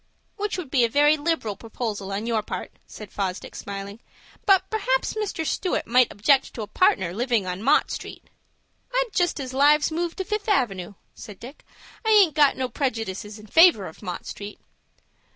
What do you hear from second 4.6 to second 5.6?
perhaps Mr.